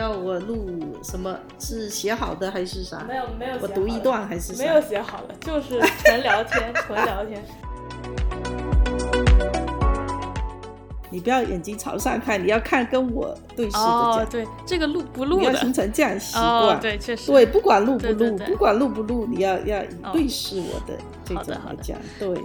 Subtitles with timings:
[0.00, 1.38] 要我录什么？
[1.58, 3.04] 是写好的还是啥？
[3.06, 7.44] 没有没有，我读一段还是没有写好的，就是纯聊天， 纯聊天。
[11.12, 14.20] 你不要眼睛朝上看，你要看跟我对视的讲。
[14.20, 15.42] 哦，对，这个录不录的？
[15.42, 16.46] 你要形成这样习惯。
[16.46, 17.30] 哦，对，确实。
[17.30, 22.40] 对，不管录不录，不管录不录，你要要以对视我的这种来讲，对。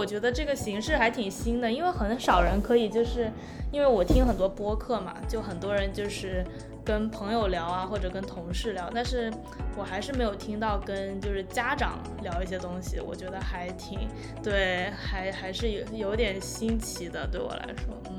[0.00, 3.30] 我觉得这个形式还挺新的，因为很少人可以就是，
[3.70, 6.42] 因为我听很多播客嘛，就很多人就是
[6.82, 9.30] 跟朋友聊啊，或者跟同事聊，但是
[9.76, 14.08] 我还是没有听到跟就是家长聊一些东西，我觉得还挺
[14.42, 18.16] 对，还还是有有点新奇的，对我来说，嗯。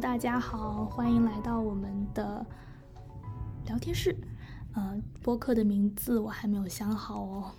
[0.00, 2.44] 大家好，欢迎来到我们的。
[3.70, 4.16] 聊天室，
[4.74, 7.52] 嗯，播客的名字我还没有想好哦，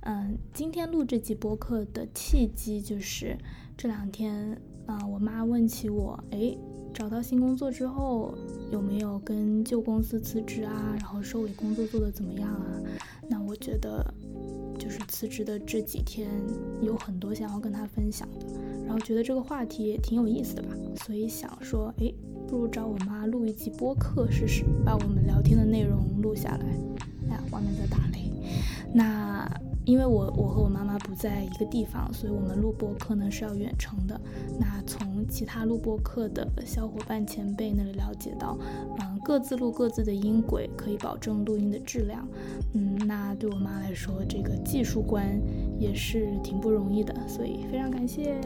[0.00, 3.38] 嗯，今天录这集播客的契机就是
[3.76, 6.58] 这两天，啊，我妈问起我，哎，
[6.92, 8.36] 找到新工作之后
[8.72, 10.96] 有没有跟旧公司辞职啊？
[10.98, 12.66] 然后收尾工作做的怎么样啊？
[13.30, 14.12] 那我觉得
[14.76, 16.28] 就是辞职的这几天
[16.82, 18.46] 有很多想要跟她分享的，
[18.84, 20.70] 然后觉得这个话题也挺有意思的吧，
[21.06, 22.12] 所以想说，哎。
[22.48, 26.66] 不如找我妈录一集播客试试，把我们聊天的内容录下来。
[27.28, 28.30] 哎呀，外面在打雷。
[28.92, 29.50] 那
[29.84, 34.20] 因为我我和我妈妈不在一个地方，所以我们录播客呢是要远程的。
[34.58, 38.56] 那从其他录播客的小伙伴前辈那里了解到，
[39.00, 42.26] 嗯，各自录各自的音轨，可以保证录音的质量。
[42.74, 45.40] 嗯，那对我妈来说，这个技术关
[45.78, 48.38] 也是挺不容易的，所以非常感谢。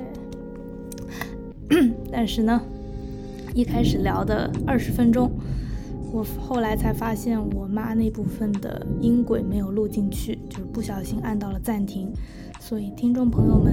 [2.10, 2.60] 但是呢。
[3.54, 5.30] 一开始聊的二十分钟，
[6.12, 12.12] 我后来才发现我妈那部分的音轨没有录进去，就是不小心按到了暂停，
[12.60, 13.72] 所以听众朋友们，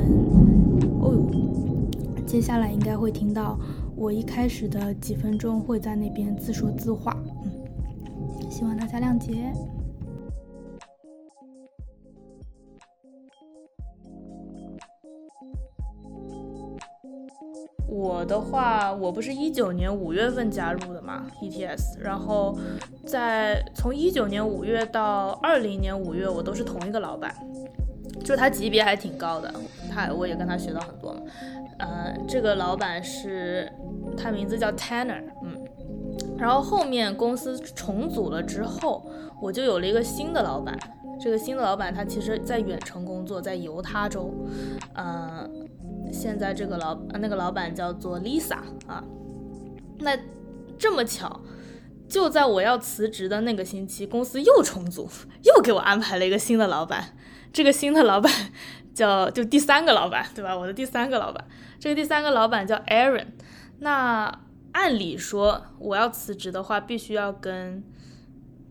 [1.00, 3.60] 哦呦，接下来应该会听到
[3.96, 9.54] 我一开始的几分钟会在那边自说自话，嗯，希望大家谅解。
[18.06, 22.56] 我的话，我不是一九年五月份加入的嘛，ETS，然后
[23.04, 27.34] 在从一九年五月到二零年五月，我都是同一个老板，
[28.24, 29.52] 就他级别还挺高的，
[29.92, 31.22] 他我也跟他学到很多嘛。
[31.80, 33.68] 嗯，这个老板是
[34.16, 35.58] 他名字叫 Tanner，嗯，
[36.38, 39.04] 然后后面公司重组了之后，
[39.42, 40.78] 我就有了一个新的老板，
[41.20, 44.34] 这个新的老板他其实在远程工作，在犹他州，
[44.94, 45.70] 嗯。
[46.14, 49.04] 现在这个老那个老板叫做 Lisa 啊，
[50.00, 50.16] 那
[50.78, 51.42] 这么巧，
[52.08, 55.10] 就在我要辞职的那个星期，公司又重组，
[55.44, 57.18] 又给我安排了一个新的老板。
[57.52, 58.32] 这个新的老板
[58.94, 60.56] 叫就第三个老板，对吧？
[60.56, 61.46] 我的第三个老板，
[61.80, 63.28] 这个第三个老板叫 Aaron。
[63.80, 64.42] 那
[64.74, 67.84] 按理说我要辞职的话，必须要跟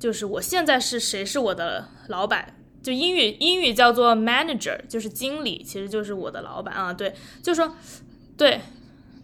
[0.04, 2.54] 就是我现在是谁是我的老板。
[2.82, 6.92] 就英语，英语叫做 manager，就是经理，其实就是我的老板啊。
[6.92, 7.74] 对，就说，
[8.36, 8.60] 对，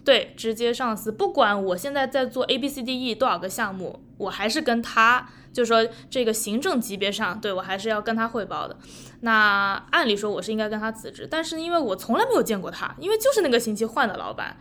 [0.02, 1.12] 对，直接上司。
[1.12, 8.78] 不管我现在在做 A B C D E 多少个项目，我还是跟他，就说这个行政级别上，对我还是要跟他汇报的。
[9.20, 14.56] 那按理说我是应该跟他辞职，但是因为我从来没有见过他，因为就是那个星期换的老板，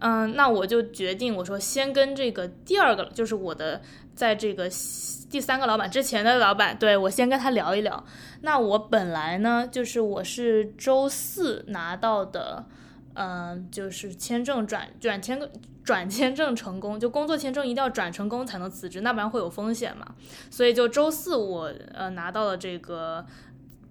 [0.00, 3.80] 嗯，那我就决定我说先跟这个第二个，就是我的
[4.14, 4.70] 在这个。
[5.30, 8.04] 第三个老板之前的老板，对我先跟他聊一聊。
[8.40, 12.64] 那我本来呢，就是我是周四拿到的，
[13.14, 15.40] 嗯，就是签证转转签
[15.84, 20.04] 转签证成功，就工作签证一定要转成功才能辞职，那不然会有风险嘛。
[20.50, 23.24] 所以就周四我呃拿到了这个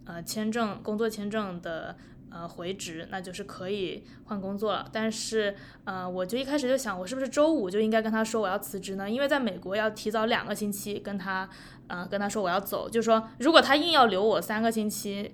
[0.09, 1.96] 呃签证工作签证的。
[2.31, 4.88] 呃，回执那就是可以换工作了。
[4.94, 9.09] 但是，呃，我就一开始就想，我是不是周五就应该跟他说我要辞职呢？
[9.09, 11.50] 因为在美国要提早两个星期跟他，
[11.88, 12.88] 呃，跟他说我要走。
[12.88, 15.34] 就是说，如果他硬要留我三个星期，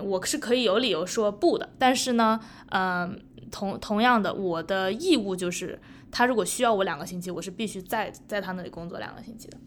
[0.00, 1.68] 我是可以有理由说不的。
[1.80, 2.38] 但是呢，
[2.70, 3.20] 嗯，
[3.50, 5.80] 同同样的，我的义务就是，
[6.12, 9.58] 他如果需要我两个星期，我是必须在在他那里工作两个星期的。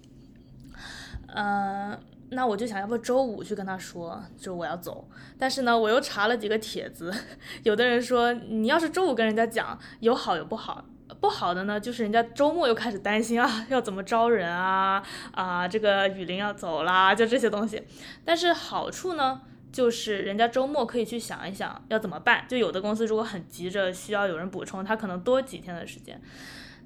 [1.36, 2.00] 嗯。
[2.34, 5.08] 那我就想要不周五去跟他说，就我要走。
[5.38, 7.14] 但是呢，我又查了几个帖子，
[7.64, 10.86] 有的人说你要是周五跟人家讲，有好有不好。
[11.22, 17.82] 不好的呢，就是人家周末又开始担心啊， 要怎么招人啊啊，这个雨林要走啦，就这些东西。
[18.26, 19.42] 但是好处呢，
[19.72, 22.46] 就是人家周末可以去想一想要怎么办。
[22.48, 26.20] 就有的公司如果很急着需要有人补充，他可能多几天的时间。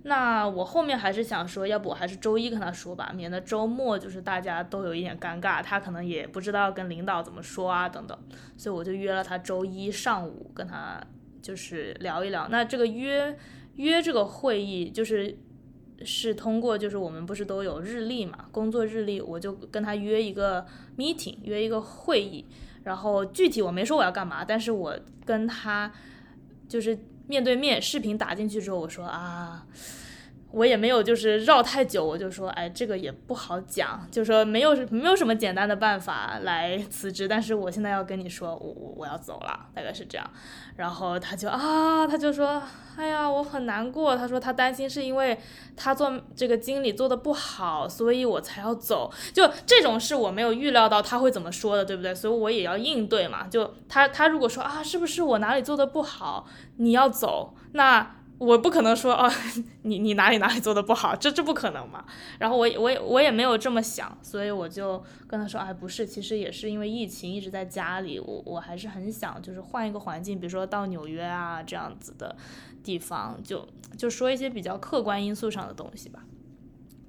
[0.07, 8.17] 那我后面还是想说，要不我还是周一跟他说吧，免得周末就是大家都有一点尴尬，他可能也不知道跟领导怎么说啊等等，
[8.55, 10.97] 所以我就约了他周一上午跟他
[11.41, 12.47] 就是聊一聊。
[12.49, 13.37] 那这个约
[13.75, 15.37] 约这个会议就是
[16.05, 20.65] 是通过就是我们不是都有日历嘛，工作日历，我就跟他约一个
[20.97, 22.45] meeting，约一个会议，
[22.85, 25.91] 然后具体我没说我要干嘛，但是我跟他
[26.69, 29.65] 就是面对面视频打进去之后，我说啊。
[30.57, 40.27] 我也没有就是绕太久，我就说，哎，这个也不好讲，就说没有没有什么简单的办法来辞职，但是我现在要跟你说，我我我要走了，大概是这样。
[40.75, 42.59] 然后他就啊，他就说，
[42.95, 44.17] 哎呀，我很难过。
[44.17, 45.37] 他说他担心是因为
[45.75, 49.11] 他做这个经理做的不好，所以我才要走。
[49.31, 52.15] 就这种事我没有预料到他会怎么说的，对不对？
[52.15, 53.47] 所以我也要应对嘛。
[53.47, 58.16] 就他他如果说啊，是不是我哪里做的不好，你要走，那。
[58.39, 59.31] 我不可能说哦，
[59.81, 62.05] 你你哪里哪里做的不好，这这不可能嘛。
[62.37, 72.35] 然后我我也我也没有这么想，所以我就跟他说，哎，不是，其实也是因为疫情一直在家里，我我还是很想就是换一个环境，比如说到纽约啊这样子的
[72.83, 73.67] 地方，就
[73.97, 76.23] 就说一些比较客观因素上的东西吧。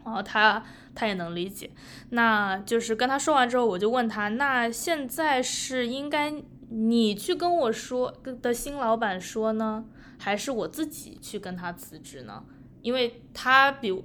[0.06, 0.64] 然后他
[0.94, 1.70] 他也能理解，
[2.08, 6.32] 那就是跟他说完之后，我就问他，那现在是应该
[6.70, 9.84] 你去跟我说的新老板说呢？
[10.18, 12.44] 还是我自己去跟他辞职呢？
[12.82, 14.04] 因为他比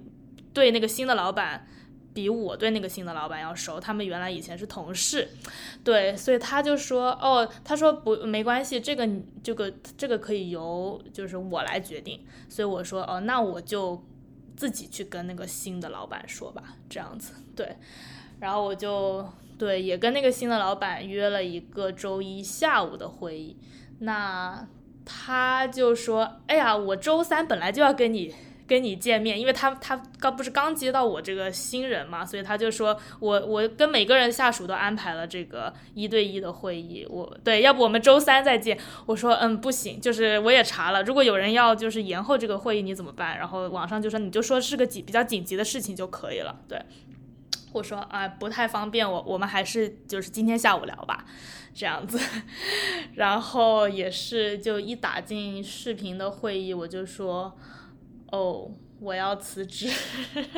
[0.53, 1.67] 对那个新的老板
[2.13, 5.29] 比我对那个新的老板要熟，他们原来以前是同事，
[5.83, 9.07] 对，所以他就说，哦，他说不没关系，这个
[9.43, 14.03] 这个这个可以由就是我来决定，所以我说，哦，那我就
[14.55, 17.77] 自己去跟那个新的老板说吧，这样子，对，
[18.39, 19.27] 然后我就
[19.57, 23.57] 对也跟那个新的老板约了一个周一下午的会议，
[23.99, 24.67] 那。
[25.05, 28.33] 他就说：“哎呀，我周三本来就要跟你
[28.65, 37.05] 跟你见面，因为他他刚不是刚接到我这个新人嘛，所以他就说我我跟每个人下属都安排了这个一对一的会议。
[37.09, 38.77] 我对，要不我们周三再见。
[39.05, 43.37] 我说嗯，不行，就是我也查了，如果有人要就是延后这个会议，你怎么办？
[43.37, 46.55] 然后网上就说你就说是个紧比较紧急的事情就可以了。
[46.69, 46.81] 对，
[47.73, 51.25] 我说啊，不太方便，我我们还是就是今天下午聊吧。”
[51.75, 52.19] 这样子，
[53.15, 57.57] 然后也是就一打进视频的会议，我就说，
[58.27, 59.89] 哦，我要辞职。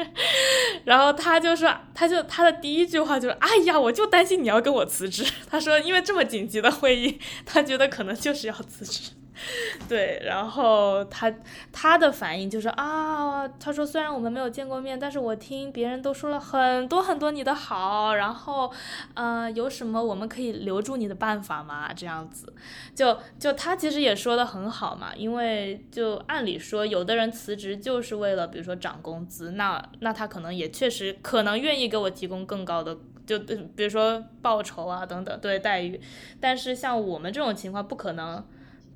[0.84, 5.26] 然后他就说，他就他的第一句话就是，哎呀，我就担心你要跟我辞职。
[5.50, 9.12] 他说，因为这么紧急的会议，他觉得可能就是要辞职。
[9.90, 11.34] 对，然后他
[11.72, 18.72] 他的反应就是啊，他说虽然我们没有见过面，但是我听别人都说了很多很多你的好，然后，
[19.14, 21.92] 呃，有什么我们可以留住你的办法吗？
[21.94, 22.54] 这样子，
[22.96, 36.00] 就就他其实也说的很好嘛，因为就按理说，有的人辞职就是为了比如说涨工资，那那他可能也确实可能愿意给我提供更高的，就比如说报酬啊等等对待遇，
[36.40, 38.44] 但是像我们这种情况不可能。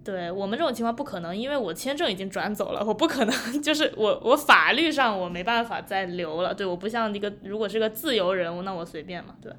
[0.03, 6.53] 对我们这种情况不可能，因为我签证已经转走了，我不可能， 就是我我法律上我没办法再留了。
[6.53, 9.51] 对，我不像一个如果是个自由人物，那我随便嘛，对。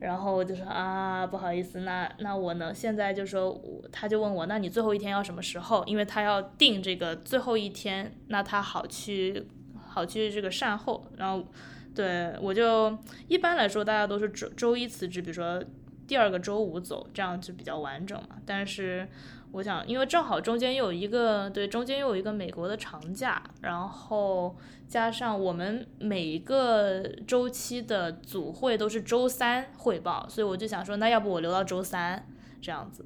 [0.00, 2.74] 然后我就说啊，不好意思，那那我呢？
[2.74, 3.56] 现在就说，
[3.92, 5.84] 他就问我，那你最后一天要什么时候？
[5.86, 9.46] 因为他要定这个最后一天，那他好去
[9.78, 11.06] 好去这个善后。
[11.18, 11.46] 然后，
[11.94, 15.62] 对我就一般来说，大家都是周周一辞职，比如说
[16.08, 18.38] 第二个周五走，这样就比较完整嘛。
[18.44, 19.06] 但是。
[19.52, 24.56] 我想，因为正好中间又有一个对，中间又有一个美国的长假，然后
[24.88, 32.26] 加上我们每一个周期的组会都是周三汇报，所以我就想说，那要不我留到周三
[32.60, 33.04] 这样子。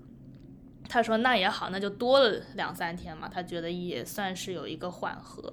[0.88, 5.52] 他说那也好，那就多了两三天嘛，他觉得也算是有一个缓和。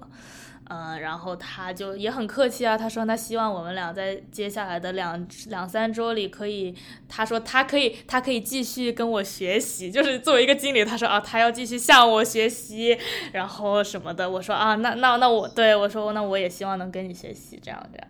[0.70, 6.74] 嗯，然后他就也很客气啊，他说他希望我们俩在接下来的两两三周里可以，
[7.06, 12.96] 他说他可以，他可以继续跟我学习，就是作为一个经理，他说啊，他要继续向我学习，
[13.32, 18.08] 然后什么的，我说啊，那那那我对我说，那我也希望能跟你学习，这样这样，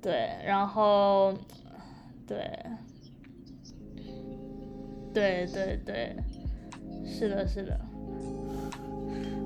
[0.00, 1.34] 对，然后，
[2.26, 2.38] 对，
[5.12, 6.16] 对对对，
[7.06, 7.78] 是的，是的，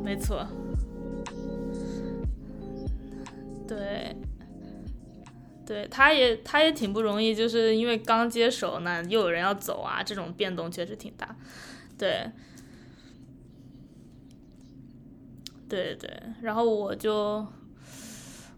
[0.05, 0.47] 没错。
[3.71, 4.17] 对，
[5.65, 11.37] 对，他也他也挺不容易，就是因为刚接手呢，又有人要走啊，这种变动确实挺大。
[11.97, 12.29] 对，
[15.69, 16.11] 对对，
[16.43, 17.47] 然后我就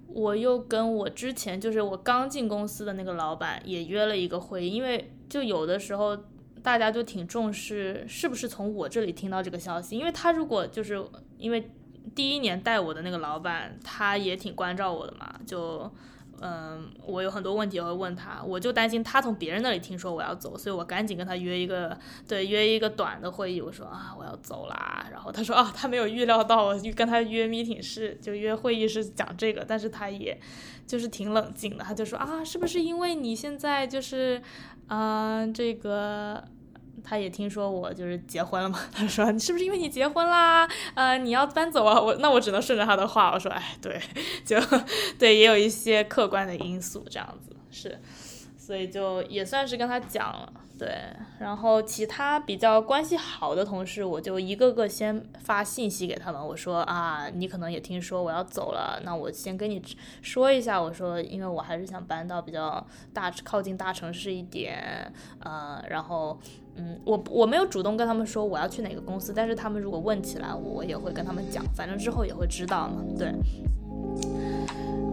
[0.09, 6.17] 我又跟我之前就是我刚进公司的那个老板也约了一个会，因为就有的时候
[6.63, 11.05] 大家就挺重视是不是从我这里听到这个消息，因为他如果就是
[11.37, 11.71] 因为。
[12.15, 15.91] 第一年带我的那个老板，他也挺关照我的嘛，就。
[16.45, 23.61] 嗯，我有很多问题会问他，我就担心他从别人那里听说我要走，所以我赶紧跟他约一个，对，约一个短的会议。
[23.61, 25.07] 我说啊，我要走啦。
[25.13, 30.37] 然后他说啊，他没有预料到我跟他约 meeting 是就约会议是讲这个，但是他也
[30.85, 34.43] 就是挺冷静的，他就说啊，是不是因为你现在就是，
[34.89, 36.43] 嗯，这个。
[37.05, 40.69] 他也听说我就是结婚了嘛，他说你是不是因为你结婚啦？
[40.95, 42.01] 呃，你要搬走啊？
[42.01, 44.01] 我那我只能顺着他的话，我说哎，对，
[44.45, 44.57] 就
[45.19, 48.01] 对，也有一些客观的因素这样子是，
[48.73, 50.51] 所以就也算是跟他讲了。
[50.79, 50.89] 对，
[51.39, 56.43] 然后其他比较关系好的同事，我就一个个先发信息给他们。
[56.43, 59.83] 我说啊，你可能也听说我要走了，那我先跟你
[60.23, 60.81] 说一下。
[60.81, 66.41] 我说，因为我还是想搬到比较大、靠近大城市一点，呃，然后，
[66.77, 73.05] 嗯，我我没有主动跟他们说我要去哪个公司，但是他们如果问起来，我也会跟他们讲，反正之后也会知道嘛。
[73.19, 73.35] 对，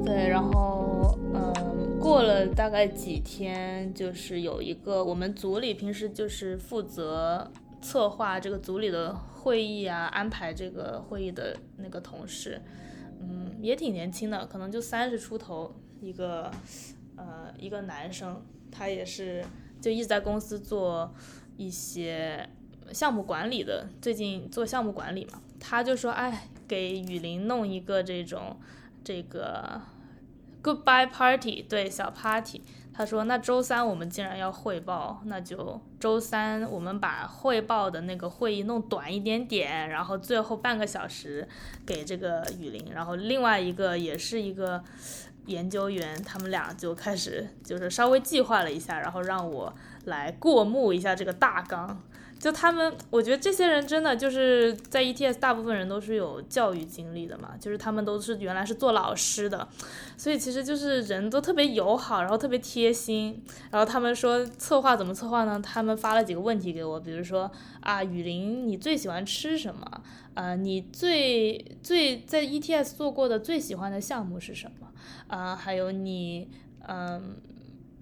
[0.06, 1.69] 对，然后，嗯。
[2.10, 7.52] 过了大概几天，就是有一个我们组里平时就是负责
[7.84, 12.60] 策划这个组里的会议啊，安排这个会议的那个同事，
[13.22, 16.50] 嗯，也挺年轻的，可能就三十出头，一个
[17.16, 19.46] 呃一个男生，他也是
[19.80, 21.14] 就一直在公司做
[21.58, 22.50] 一些
[22.92, 28.58] 项目管理的，最近做项目管理嘛，他就说，哎，给雨林弄一个这种
[29.04, 29.80] 这个。
[30.62, 32.62] Goodbye party，对小 party。
[32.92, 41.48] 他说：“那周三我们既然要汇报，那就周三我们把汇报的那个会议弄短一点点，然后最后半个小时
[41.86, 44.84] 给这个雨林，然后另外一个也是一个
[45.46, 49.74] 研究员，他们俩就开始就是稍微计划了一下，然后让我
[50.04, 52.02] 来过目一下这个大纲。”
[52.40, 59.68] 就他们，我觉得这些人真的就是在 ETS，大部分人都是有教育经历的嘛，就是他们都是原来是做老师的，
[60.16, 63.44] 所以其实就是人都特别友好，然后特别贴心。
[63.70, 65.62] 然后他们说策划怎么策划呢？
[65.62, 70.02] 他们发了几个问题给我，比如说啊，雨林你最喜欢吃什么？
[70.36, 74.88] 呃，你最最在 ETS 做过的最喜欢的项目是什么？
[75.28, 76.50] 啊，还有你
[76.88, 77.36] 嗯。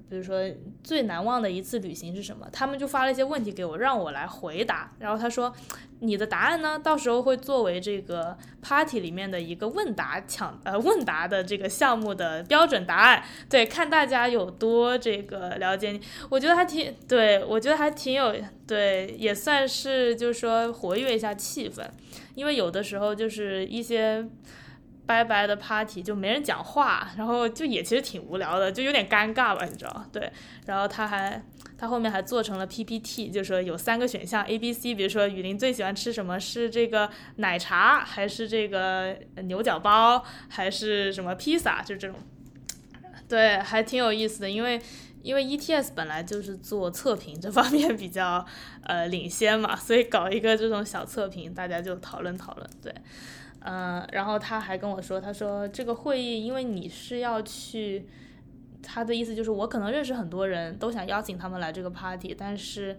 [0.10, 0.40] 比如说
[0.84, 2.48] 最难忘的一次旅行是什么？
[2.52, 4.92] 他们就发了一些问题给我，让我来回答。
[5.00, 5.54] 然后他说，
[6.00, 13.24] 你的答案呢，到时候会作为这个 party 里面的一个问答抢呃问答的这个项目的标准答案。
[13.50, 16.02] 对，看大家有多这个了解你。
[16.30, 18.34] 我觉得还挺对，我觉得还挺有
[18.66, 21.84] 对，也算是就是说活跃一下气氛，
[22.36, 24.28] 因为有的时候就是一些。
[25.08, 30.30] 拜拜的 party 就没人讲话，然后就也其实挺无聊的，就有点尴尬吧，你知道对，
[30.66, 31.42] 然后他还
[31.78, 42.18] 他后面还做成了 PPT，就说有三个选项 A、B、C，比如说雨林最喜欢吃什么是这个奶茶，还是这个牛角包，还是什么披萨，就这种。
[43.30, 44.82] 对，还挺有意思的，因为
[45.22, 48.46] 因为 ETS 本来就是做测评这方面比较
[48.84, 52.94] 呃领先嘛，所以搞一个这种小测评，大家就讨论讨论，对。
[53.70, 58.08] 嗯，然后他还跟我说，他说这个会议，因为你是要去，
[58.82, 62.98] 他的意思就是我可能认识很多人都想邀请他们来这个 party，但是，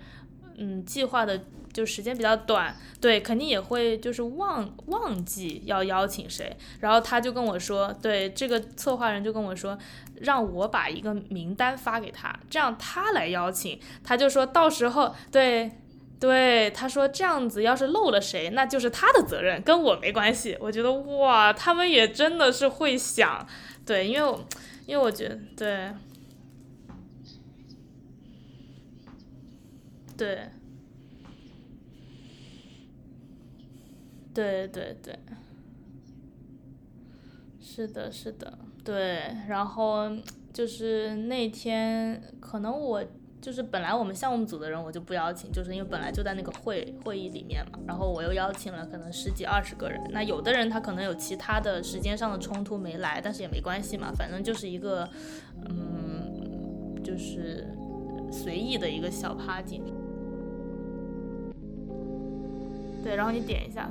[0.58, 1.40] 嗯，计划的
[1.72, 6.54] 就时间比较短，对，肯定也会就是忘忘记要邀请谁。
[6.80, 9.78] 然后他就跟我说，对，这个策划人就跟我说，
[10.20, 13.80] 让我把一个名单发给他，这样他来邀请。
[14.04, 15.72] 他就说到时候，对。
[16.20, 20.56] 对，他说这样子，要是漏了谁，那就是他的责任，跟我没关系。
[20.60, 23.46] 我觉得哇，他们也真的是会想，
[23.86, 24.38] 对，因为，
[24.86, 25.94] 因为我觉得，对，
[30.16, 30.50] 对，
[34.34, 35.18] 对对对，
[37.60, 40.10] 是的，是的，对，然后
[40.52, 43.04] 就是那天，可能我。
[43.40, 55.08] 就是本来我们项目组的人我就不邀请，就是因为本来就在那个会会议里面嘛，然后我又邀请了可能十几二十个人，那有的人他可能有其他的时间上的冲突没来，但是也没关系嘛，反正就是一个，
[55.68, 57.66] 嗯，就是
[58.30, 59.82] 随意的一个小 party。
[63.04, 63.88] 对，然后你点一下。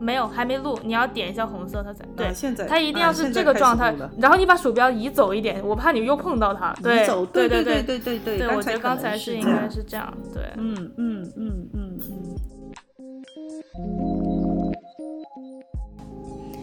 [0.00, 0.78] 没有，还没录。
[0.82, 2.32] 你要点一下红色，它才对。
[2.34, 6.72] 现在它一定要是这个状态，然后你把鼠标移走一点，我怕你又碰到它。
[6.82, 8.38] 对，对对对对对对。
[8.38, 10.12] 对，我觉得刚才是应该是这样。
[10.32, 12.34] 对，嗯嗯嗯嗯嗯。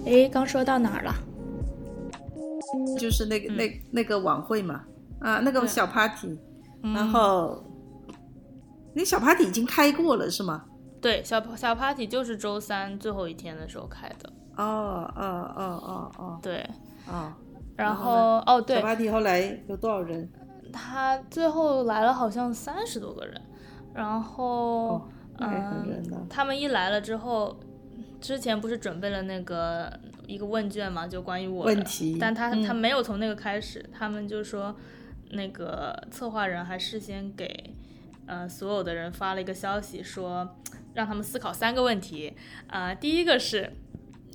[0.06, 1.13] 哎，刚说到哪儿了？
[2.98, 4.84] 就是那个那那个晚会嘛，
[5.20, 6.38] 啊，那个小 party，
[6.82, 7.63] 然后
[8.94, 10.63] 那小 party 已经开过了是吗？
[11.08, 14.30] 对，小小 party 就是周三最后一天的时候开的。
[14.58, 16.70] 哦哦哦哦哦，对，
[17.08, 17.32] 哦，
[17.78, 20.30] 然然后后哦对小，party 后来有多少人？
[20.74, 23.42] 他最后来了好像三十多个人，
[23.94, 25.08] 然后
[25.40, 27.58] 嗯，他们一来了之后，
[28.20, 29.90] 之前不是准备了那个
[30.28, 34.76] 一个问卷嘛，就关于我的问题但他、嗯他没有从那个开始，他们就说
[35.32, 37.74] 那个策划人还事先给
[38.26, 40.56] 呃所有的人发了一个消息说，
[40.98, 42.34] 让他们思考三个问题，
[42.72, 43.72] 呃，第一个是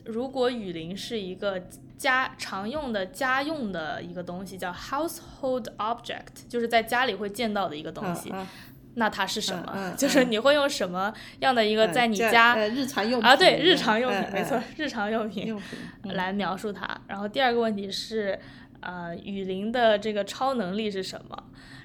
[0.04, 1.61] 如果雨林是一个
[1.99, 8.47] 家常用的家用的一个东西，叫 household object，就是在家里会见到的一个东西，啊
[8.95, 9.73] 那它是什么？
[9.75, 13.35] 嗯嗯 就是你会用什么样的一个嗯在你这家、呃日常用品啊？
[13.35, 15.59] 对，日常用品，嗯没错嗯，日常用品
[16.04, 16.87] 来描述它。
[17.09, 18.38] 然后第二个问题是，
[18.78, 21.37] 呃，雨林的这个超能力是什么？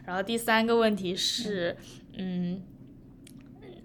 [0.05, 1.75] 然后第三个问题是，
[2.15, 2.61] 嗯。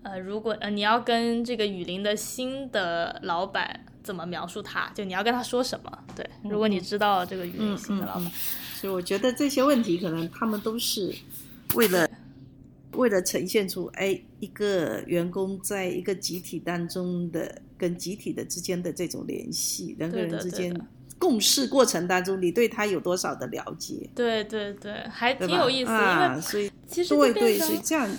[0.03, 5.99] 呃，如果呃你要跟这个雨林的新的老板怎么描述他，就你要跟他说什么？
[6.17, 8.31] 对，如果你知道这个雨林嗯新的老板，
[8.75, 11.15] 所以我觉得这些问题可能他们都是
[11.75, 12.09] 为了
[12.93, 20.87] 为了呈现出，哎，一个员工在一个集体当中的跟集体的之间的这种联系，人跟人之间的对的
[21.19, 25.33] 共事过程当中，你对他有多少的了解，对对对，还？
[25.35, 28.17] 挺有意思，啊，因为所以其实对对，变成所以这样呃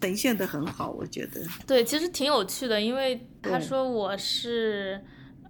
[0.00, 1.40] 呈现的很好，我觉得。
[1.66, 5.02] 对，其实挺有趣的，因为他说我是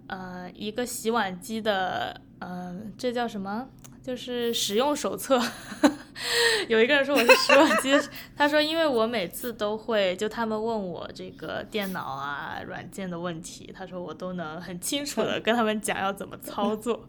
[0.07, 3.67] 呃一个洗碗机的呃，这叫什么？
[4.03, 5.39] 就是使用手册。
[6.67, 7.91] 有一个人说我是洗碗机，
[8.35, 17.07] 他说因为我每次都会，就他们问我这个电脑啊软件的问题，他说我都能很清楚的跟他们讲要怎么操作，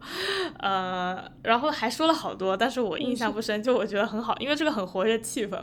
[0.58, 5.62] 呃，然后还说了好多，但是我印象不深，就我觉得很好，因为这个很活跃气氛。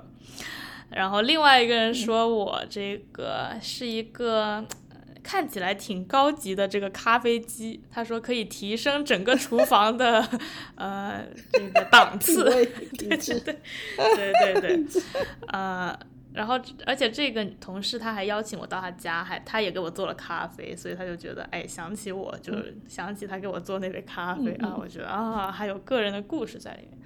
[0.91, 4.55] 然后另外一个人说我这个是一个
[4.89, 10.27] 呃看起来挺高级的这个咖啡机，他说可以提升整个厨房的
[10.75, 12.43] 呃这个档 次。
[12.43, 13.59] 对对对对
[13.97, 15.01] 对对对，
[15.49, 15.97] 呃，
[16.33, 22.53] 然后而且这个同事他还邀请我到他家，还他也给我做了咖啡，所以他就觉得哎想起我就
[22.87, 26.97] 想起他给我做那杯咖啡啊，我觉得啊还有个人的故事在里面。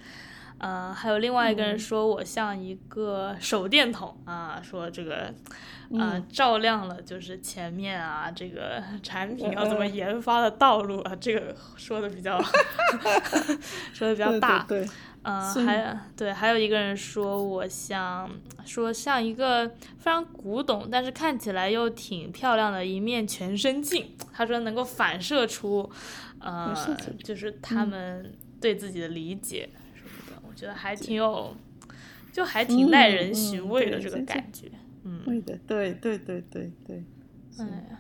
[0.63, 5.33] 呃，还有另外一个人说我像一个手电筒啊，说这个
[5.91, 12.41] 呃照亮了就是前面啊这个产品要怎么研发的道路啊，这个说的比较
[13.91, 14.63] 说的比较大。
[14.65, 14.89] 对对，
[15.23, 18.31] 呃，所以还对，还有一个人说我像
[18.63, 24.15] 说像一个非常古董，但是看起来又挺漂亮的一面全身镜。
[24.31, 25.91] 他说能够反射出，
[26.39, 26.73] 呃
[27.21, 29.69] 就是他们对自己的理解
[30.63, 31.53] 觉得还挺有，
[32.31, 34.71] 就还挺耐人嗯寻嗯味的这个感觉。
[35.03, 37.03] 嗯，对的，对对对对对。
[37.57, 37.99] 哎呀，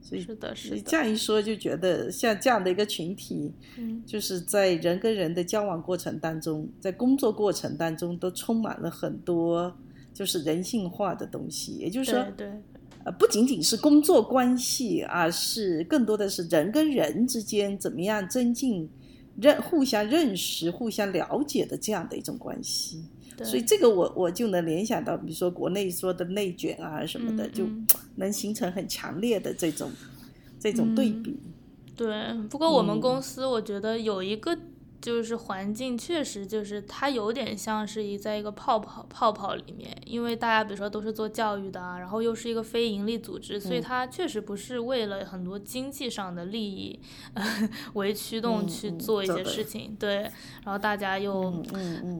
[0.00, 9.76] 所以是的，是这样一说，就觉得像这样的一个群体，嗯，就是在人跟人的交往过程当中，在工作过程当中，都充满了很多
[10.14, 11.72] 就是人性化的东西。
[11.72, 12.52] 也就是说对，对，
[13.04, 18.88] 呃，不仅仅是工作关系，而是更多的是人跟人之间怎么样增进
[19.40, 23.04] 认互相认识、互相了解的这样的一种关系。
[23.44, 27.64] 所以这个我我就能联想到，比如说国内说的内卷啊什么的，就
[28.16, 29.92] 能形成很强烈的这种
[30.58, 31.36] 这种对嗯比。
[31.94, 34.58] 对，不过我们嗯公司我觉得有一个
[35.00, 43.82] 就是环境确实就是它有点像是一在一个泡泡泡泡里面，因为大家比如说都是做教育的啊，然后又是一个非盈利组织，所以嗯。
[43.82, 47.00] 它确实不是为了很多经济上的利益、
[47.34, 50.22] 呃、为驱动去做一些事情，对，
[50.64, 51.50] 然后大家又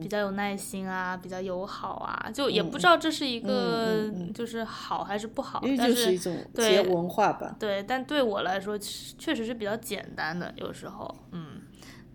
[0.01, 0.07] 比。
[0.09, 4.09] 较有耐心啊，比较友好啊，就也嗯不知道这是一个。
[4.33, 7.55] 就是好还是不好，但就是一种企对业文化吧。
[7.59, 11.58] 对，但对我来说，确实是比较简单的，有时候，嗯，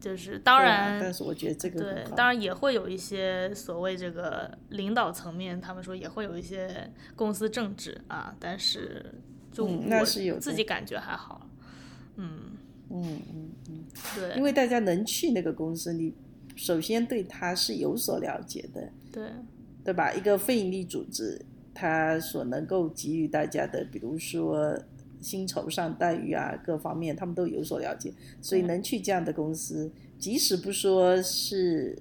[0.04, 9.02] 就是当然，但是我觉得这个对当然也会有一些所谓这个领导层面，他们说也会有一些公司政治啊，但是
[9.50, 11.48] 就嗯那我是有自己感觉还好，
[12.16, 12.52] 嗯，
[12.90, 16.12] 嗯嗯嗯，对，因为大家能去那个公司，你
[16.54, 19.30] 首先对他是有所了解的，对，
[19.82, 20.12] 对吧？
[20.12, 21.40] 一个非营利组织，
[21.72, 24.78] 它所能够给予大家的，比如说
[25.24, 31.98] 薪酬上待遇啊，各方面他们都有所了解，所以能去这样的公司，即使不说是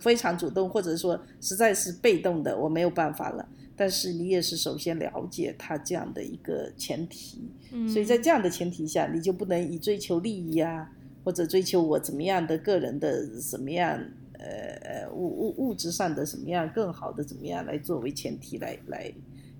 [0.00, 3.48] 非常主动，或者说实在是被动的，我没有办法了。
[3.74, 10.88] 但是你也是首先了解他这样的一个前提，嗯，所以在这样的前提下，你就不能以追求利益啊，
[11.24, 13.98] 或者追求我怎么样的个人的什么样，
[14.34, 14.46] 呃
[14.82, 19.12] 呃物物物质上的什么样更好的怎么样来作为前提来来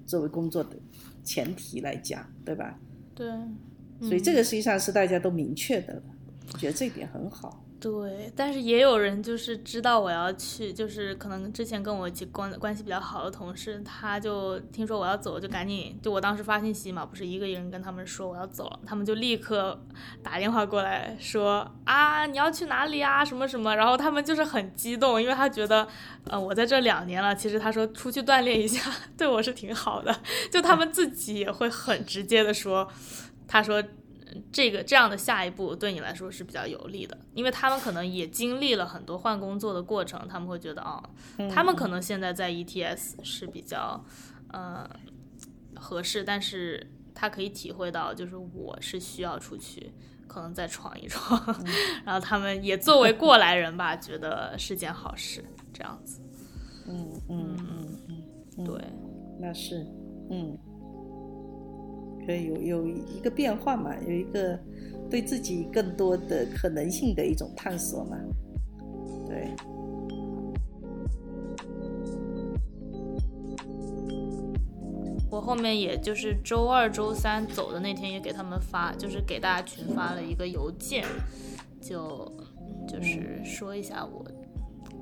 [0.07, 0.77] 作为工作的
[1.23, 2.79] 前提来讲，对吧？
[3.15, 3.29] 对，
[4.01, 6.03] 所以这个实际上是大家都明确的了，
[6.53, 7.65] 我觉得这一点很好。
[7.83, 19.77] 对，但是也有人就是知道我要去，就是可能之前跟我一起关关系比较好的同事，他就听说我要走，就赶紧就我当时发信息嘛，不是一个人跟他们说我要走了，他们就立刻
[20.23, 25.88] 打电话过来说啊你要去哪里啊什么什么，然后他们就是很激动，因为他觉得
[26.29, 30.16] 呃我在这两年了，其实他说出去锻炼一下 对我是挺好的，
[30.53, 32.88] 就他们自己也会很直接的说，
[33.49, 33.83] 他说。
[34.53, 41.03] 这个这样的下一步对你来说是比较有利的，因为他们可能也经历了很多换工作的过程，他们会觉得啊，
[41.51, 44.05] 他们可能现在在 ETS 是比较
[44.53, 44.88] 呃
[45.77, 49.92] 合适，但是他可以体会到，就是我是需要出去，
[50.27, 51.40] 可能再闯一闯，
[52.05, 56.21] 然后他们也作为过来人吧，觉得是件好事，这样子。
[56.88, 58.25] 嗯嗯嗯
[58.59, 58.75] 嗯，对，
[59.40, 59.87] 那是，
[60.31, 60.59] 嗯。
[62.27, 64.59] 可以有有一个变化嘛，有一个
[65.11, 68.17] 对自己更多的可能性的一种探索嘛，
[69.27, 69.49] 对。
[75.31, 81.07] 我后面也就是周二、周三走的那天，也给他们发，就是给大家群发了一个邮件，
[81.81, 82.31] 就
[82.87, 84.23] 就是说一下我，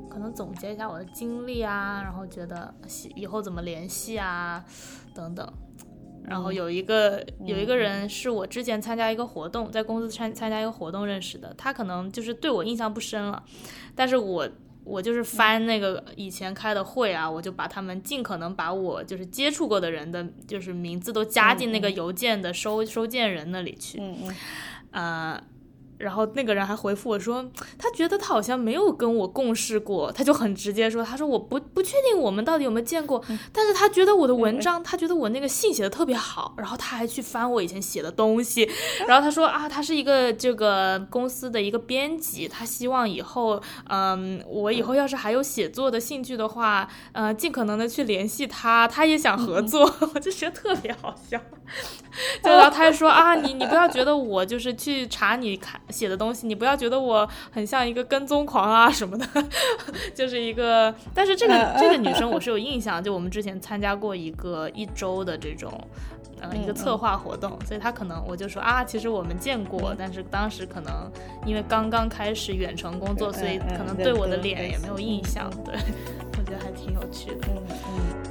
[0.08, 2.72] 可能总结一下我的经历啊，然后觉得
[3.16, 4.64] 以后怎么联系啊，
[5.12, 5.52] 等等。
[6.26, 13.42] 然后有一个有一个人是我之前参加一个活动，在公司参参加一个活动认识的，他可能就是对我印象不深了，
[13.94, 14.48] 但是我
[14.84, 24.36] 我就是翻那个以前开的会啊，我就把他们尽可能把我就是接触过的人的，就是名字都加进那个邮件的收收件人那里去，嗯嗯，
[24.90, 25.42] 呃。
[26.00, 27.44] 然后那个人还回复我说，
[27.78, 38.68] 他觉得他好像没有跟我共事过，他就很直接说，他说我不不确定我们到底有没有见过，但是他觉得我的文章，他觉得我那个信写的特别好，然后他还去翻我以前写的东西，
[39.06, 49.82] 然后他说啊，他是一个这个公司的一个编辑，他希望以后，嗯，我以后要是还有写作的兴趣的话，呃，尽可能的去联系他，他也想合作，
[50.14, 51.38] 我就觉得特别好笑，
[52.42, 55.78] 就然后他还说啊，你你不要觉得我就是去查你看。
[55.90, 59.26] 写的东西，你不要觉得我很像一个跟踪狂啊什么的，
[60.14, 60.94] 就是一个。
[61.14, 65.72] 但是这个这个女生我是有印象，就我们之前参加过一个一周的这种，
[66.40, 71.10] 呃，一个策划活动，所以她可能我就说啊，其实我们见过，但是当时可能
[71.44, 75.50] 因为刚刚开始远程工作，所以可能对我的脸也没有印象。
[75.64, 75.74] 对，
[76.38, 77.48] 我觉得还挺有趣的。
[77.48, 78.29] 嗯嗯。